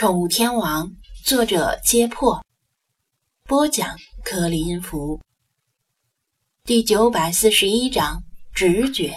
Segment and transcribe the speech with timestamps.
[0.00, 0.90] 宠物天王，
[1.26, 2.42] 作者：揭破，
[3.44, 5.20] 播讲：克林音符。
[6.64, 8.24] 第九百四十一章：
[8.54, 9.14] 直觉。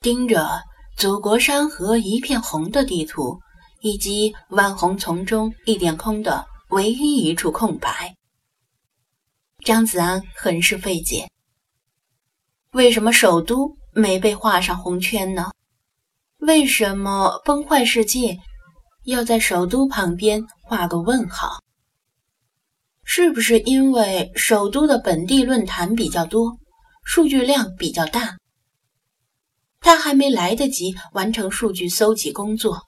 [0.00, 0.62] 盯着
[0.96, 3.38] 祖国山河一片红的地图，
[3.82, 8.16] 以及万红丛中一点空的唯一一处空白，
[9.66, 11.28] 张子安很是费解：
[12.70, 15.50] 为什么首都没被画上红圈呢？
[16.38, 18.38] 为什么崩坏世界？
[19.06, 21.62] 要在首都旁边画个问号，
[23.04, 26.58] 是不是因为首都的本地论坛比较多，
[27.04, 28.36] 数据量比较大？
[29.78, 32.82] 他还没来得及完成数据搜集工作。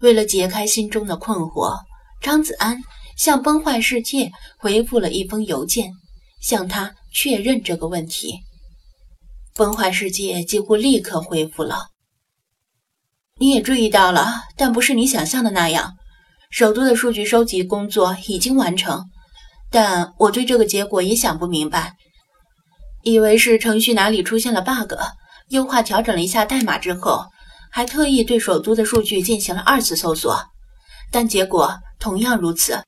[0.00, 1.78] 为了解开心中的困惑，
[2.20, 2.82] 张子安
[3.16, 5.92] 向崩坏世界回复了一封邮件，
[6.40, 8.34] 向他确认这个问题。
[9.54, 11.86] 崩坏世界几乎立刻回复了。
[13.40, 15.94] 你也注意到了，但不是你想象的那样。
[16.50, 19.04] 首都的数据收集工作已经完成，
[19.70, 21.94] 但我对这个结果也想不明白。
[23.02, 24.94] 以为是程序哪里出现了 bug，
[25.50, 27.26] 优化调整了一下代码之后，
[27.70, 30.36] 还特意对首都的数据进行了二次搜索，
[31.12, 32.82] 但结果同样如此。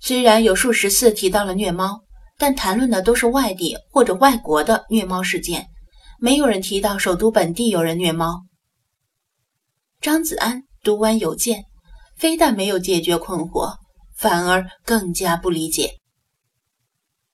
[0.00, 2.02] 虽然有数十次提到了虐猫，
[2.36, 5.66] 但谈论的都是外地或者外国的虐猫事件，
[6.20, 8.42] 没有人提到首都本地有人虐猫。
[10.00, 11.64] 张子安读完邮件，
[12.16, 13.74] 非但没有解决困惑，
[14.16, 15.96] 反而更加不理解。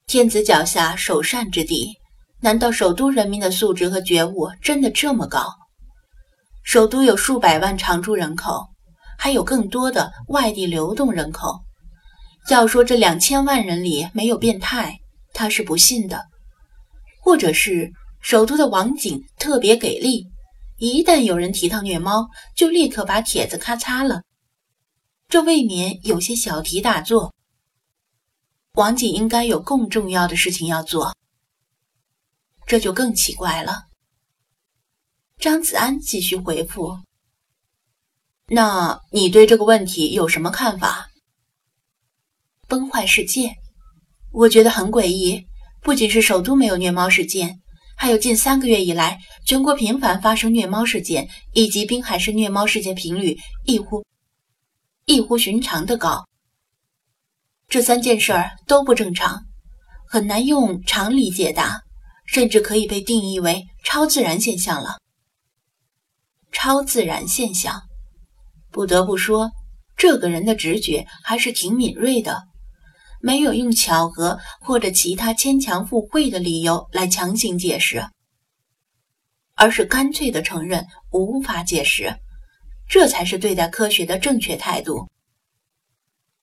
[0.07, 1.93] 天子脚下首善之地，
[2.41, 5.45] 难道首都人民的素质和觉悟真的这么高？
[6.63, 8.67] 首都有数百万常住人口，
[9.19, 11.61] 还有更多的外地流动人口。
[12.49, 14.99] 要说这两千万人里没有变态，
[15.35, 16.25] 他是不信的。
[17.21, 17.93] 或者是
[18.23, 20.27] 首都的网警特别给力？
[20.77, 24.23] 一旦有人提到虐猫，就立刻把帖子咔嚓了，
[25.29, 27.33] 这未免有些小题大做。
[28.73, 31.15] 王景应该有更重要的事情要做，
[32.67, 33.85] 这就更奇怪了。
[35.39, 36.99] 张子安继续回复
[38.51, 41.09] ：“那你对这个问题有什么看法？”
[42.67, 43.55] 崩坏世界，
[44.33, 45.47] 我觉得很诡异。
[45.81, 47.61] 不仅是首都没有虐猫事件。
[47.97, 54.05] 还有近三个月以来，全国频繁发生虐猫事件，以及滨海市虐猫事件频率异乎
[55.07, 56.27] 异乎寻常的高。
[57.69, 59.45] 这三件事儿都不正常，
[60.07, 61.83] 很难用常理解答，
[62.27, 64.99] 甚至可以被定义为超自然现象了。
[66.53, 67.83] 超自然现象，
[68.71, 69.51] 不得不说，
[69.97, 72.45] 这个人的直觉还是挺敏锐的。
[73.25, 78.05] 没有用巧合或者其他牵强附会的理由来强行解释，
[79.55, 82.17] 而是干脆的承认无法解释，
[82.87, 85.09] 这才是对待科学的正确态度。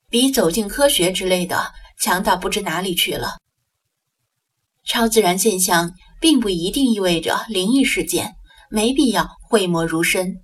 [0.09, 3.37] 比走进科学之类的强到不知哪里去了。
[4.83, 8.33] 超自然现象并不一定意味着灵异事件，
[8.71, 10.37] 没必要讳莫如深，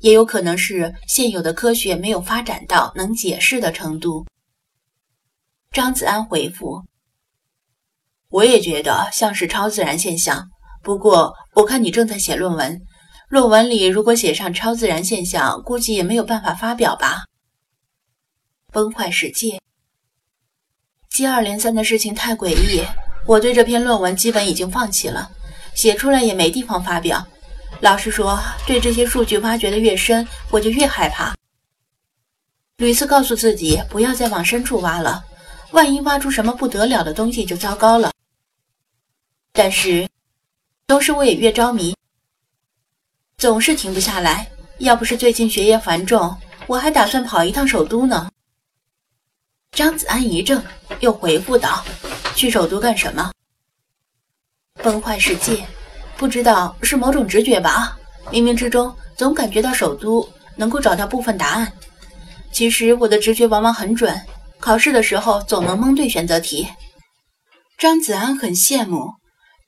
[0.00, 4.26] 也有可能是现有的科学没有发展到能解释的程度。
[5.70, 6.82] 张子安回复
[8.30, 10.48] ：“我也觉得像是超自然现象，
[10.82, 12.80] 不过我看你正在写论文，
[13.28, 17.24] 论文里如果写上超自然现象，估计也没有办法发表吧。”
[18.72, 19.60] 崩坏世界，
[21.10, 22.82] 接二连三的事情太诡异，
[23.26, 25.30] 我对这篇论文基本已经放弃了，
[25.74, 27.24] 写出来也没地方发表。
[27.80, 31.34] 老实说，对这些数据挖掘的越深，我就越害怕，
[32.78, 35.24] 屡次告诉自己不要再往深处挖了。
[35.72, 38.12] 万一挖出什么不得了的东西就糟糕了。
[39.52, 40.08] 但是，
[40.86, 41.94] 同时我也越着迷，
[43.36, 44.48] 总是停不下来。
[44.78, 46.36] 要不是最近学业繁重，
[46.68, 48.30] 我还打算跑一趟首都呢。
[49.72, 50.62] 张子安一怔，
[51.00, 51.84] 又回复道
[52.36, 53.32] ：“去首都干什么？”
[54.80, 55.66] 崩坏世界，
[56.16, 57.98] 不知道是某种直觉吧？
[58.30, 61.72] 冥冥之中总感觉到首都能够找到部分答案。
[62.52, 64.16] 其实我的直觉往往很准。
[64.60, 66.68] 考试的时候总能蒙对选择题，
[67.78, 69.14] 张子安很羡慕，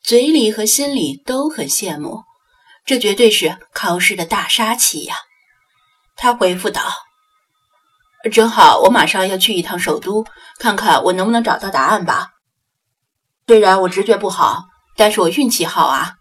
[0.02, 2.22] 嘴里和心里都很羡慕，
[2.84, 5.14] 这绝对是考试的大杀器呀！
[6.16, 6.82] 他回复道
[8.30, 10.26] ：“正好我马上要去一趟首都，
[10.58, 12.30] 看看我能不能找到答案吧。
[13.46, 14.64] 虽然我直觉不好，
[14.96, 16.14] 但是我运气好啊！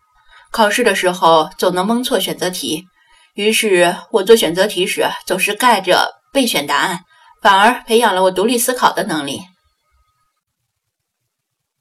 [0.51, 2.85] 考试的时候总能蒙错选择题，
[3.33, 7.03] 于是我做选择题时总是盖着备选答案。”
[7.41, 9.41] 反而培养了我独立思考的能力。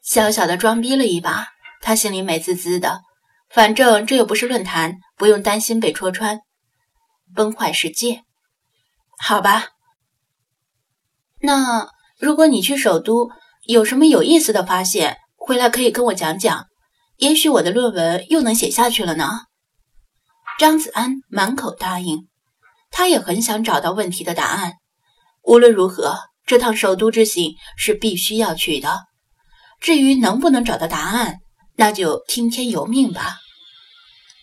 [0.03, 1.49] 小小的装逼了一把，
[1.81, 3.03] 他心里美滋滋的。
[3.51, 6.41] 反正这又不是论坛，不用担心被戳穿。
[7.35, 8.23] 崩坏世界。
[9.19, 9.69] 好吧，
[11.41, 13.31] 那如果你去首都
[13.67, 16.67] 有什么有意思的发现，回来可以跟我讲讲，
[17.17, 19.41] 也许我的论文又能写下去了呢。
[20.59, 22.29] 张子安满口答应，
[22.91, 24.75] 他也很想找到问题的答案。
[25.49, 29.07] 无论如何，这趟首都之行是必须要去的。
[29.81, 31.37] 至于能不能找到答案，
[31.75, 33.39] 那就听天由命吧。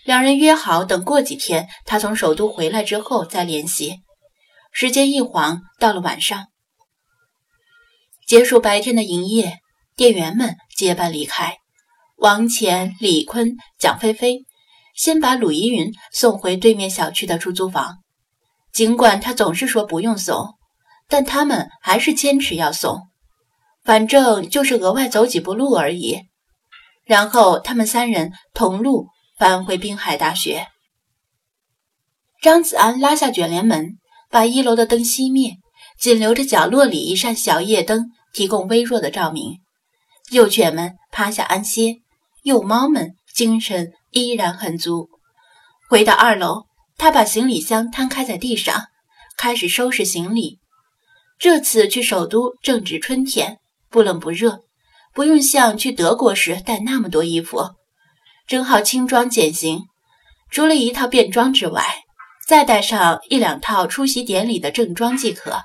[0.04, 3.98] 两人约好，等过几天他从首都回来之后再联系。
[4.72, 6.48] 时间一晃到了晚上，
[8.26, 9.60] 结束白天的营业，
[9.96, 11.58] 店员们结伴离开。
[12.18, 14.40] 王乾、李坤、蒋菲菲
[14.96, 17.98] 先把鲁依云送回对面小区的出租房。
[18.74, 20.56] 尽管他总是说不用送，
[21.08, 23.08] 但他们还是坚持要送，
[23.84, 26.22] 反正就是额外走几步路而已。
[27.06, 29.08] 然后他们三人同路。
[29.38, 30.68] 返回滨海大学，
[32.42, 33.98] 张子安拉下卷帘门，
[34.30, 35.58] 把一楼的灯熄灭，
[36.00, 39.60] 仅留着角落里一扇小夜灯提供微弱的照明。
[40.32, 41.98] 幼犬们趴下安歇，
[42.44, 45.10] 幼猫们精神依然很足。
[45.90, 48.86] 回到二楼，他把行李箱摊开在地上，
[49.36, 50.62] 开始收拾行李。
[51.38, 53.60] 这次去首都正值春天，
[53.90, 54.62] 不冷不热，
[55.14, 57.72] 不用像去德国时带那么多衣服。
[58.48, 59.82] 正好轻装简行，
[60.50, 61.84] 除了一套便装之外，
[62.48, 65.64] 再带上一两套出席典礼的正装即可。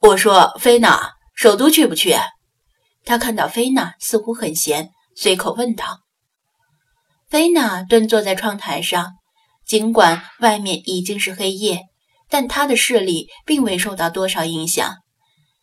[0.00, 2.14] 我说：“菲娜，首都去不去？”
[3.04, 6.00] 他看到菲娜似乎很闲，随口问道。
[7.28, 9.14] 菲娜蹲坐在窗台上，
[9.66, 11.87] 尽管外面已经是黑夜，
[12.28, 14.96] 但他的视力并未受到多少影响。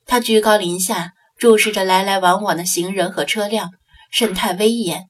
[0.05, 3.71] 他居高临下注视着来来往往的行人和车辆。
[4.11, 5.09] 神态威严，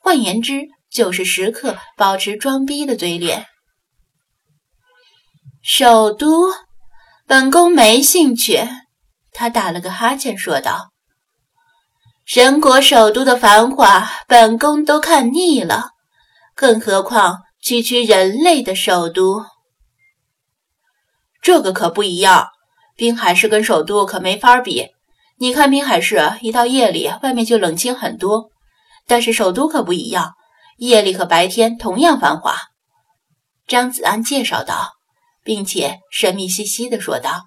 [0.00, 3.46] 换言之，就是时刻保持装逼的嘴脸。
[5.62, 6.50] 首都，
[7.24, 8.68] 本宫没兴趣。
[9.32, 10.90] 他打了个哈欠，说道
[12.26, 15.90] ：“神国首都的繁华，本宫都看腻了，
[16.56, 19.44] 更何况区区人类的首都？
[21.42, 22.48] 这个可不一样，
[22.96, 24.88] 滨海市跟首都可没法比。”
[25.38, 28.50] 你看滨海市，一到夜里外面就冷清很多，
[29.08, 30.34] 但是首都可不一样，
[30.76, 32.56] 夜里和白天同样繁华。
[33.66, 34.92] 张子安介绍道，
[35.42, 37.46] 并且神秘兮兮地说道：“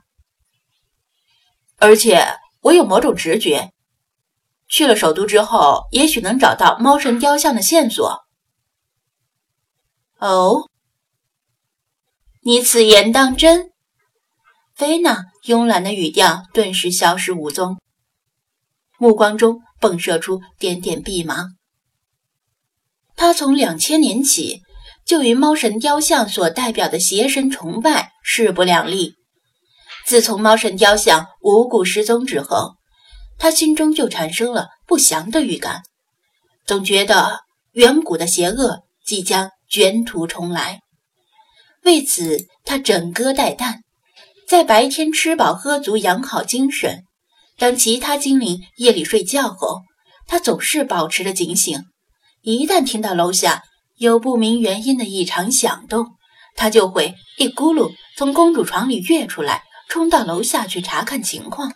[1.80, 3.71] 而且我有某种直觉，
[4.68, 8.25] 去了首都之后，也许能找到猫神雕像的线索。”
[10.19, 10.69] 哦，
[12.41, 13.71] 你此言当真？
[14.75, 17.77] 菲娜慵懒的语调顿时消失无踪。
[18.98, 21.56] 目光中迸射出点点碧芒。
[23.16, 24.62] 他从两千年起
[25.06, 29.13] 就与猫神雕像所代表的邪神崇拜势不两立。
[30.06, 32.75] 自从猫神雕像无故失踪之后，
[33.38, 35.83] 他心中就产生了不祥的预感，
[36.66, 37.39] 总觉得
[37.72, 40.81] 远古的邪恶即将卷土重来。
[41.83, 43.81] 为此，他枕戈待旦，
[44.47, 47.03] 在白天吃饱喝足，养好精神。
[47.57, 49.81] 当其他精灵夜里睡觉后，
[50.27, 51.83] 他总是保持着警醒。
[52.42, 53.63] 一旦听到楼下
[53.97, 56.12] 有不明原因的异常响动，
[56.56, 61.74] 他就会一咕噜从公主床里跃出来，冲到楼下去查看情况。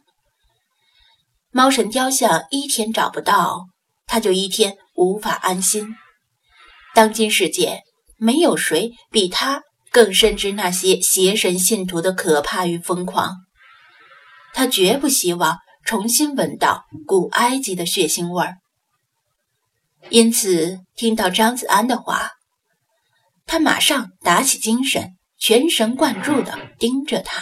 [1.51, 3.65] 猫神雕像一天找不到，
[4.05, 5.95] 他就一天无法安心。
[6.93, 7.81] 当今世界，
[8.17, 13.37] 没有谁比他更深知那些邪神信徒的可怕与疯狂。
[14.53, 15.57] 他绝不希望。
[15.85, 18.57] 重新闻到古埃及的血腥味儿，
[20.11, 22.33] 因此听到张子安的话，
[23.47, 27.41] 他马上打起精神，全神贯注地盯着他。